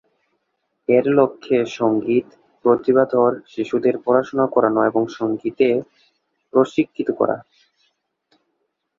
এর 0.89 1.05
লক্ষ্য 1.17 1.57
সঙ্গীত 1.77 2.27
প্রতিভাধর 2.65 3.31
শিশুদের 3.47 3.95
পড়াশোনা 4.05 4.45
করানো 4.47 4.79
এবং 4.83 5.03
সঙ্গীতে 5.17 5.67
প্রশিক্ষিত 6.53 7.09
করা। 7.11 7.37